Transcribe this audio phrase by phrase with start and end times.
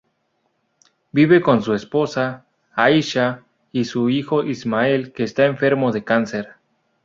[1.13, 6.55] Vive con su esposa, Aisha, y su hijo, Ismael, que está enfermo de cáncer.